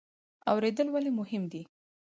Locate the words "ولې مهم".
0.91-1.43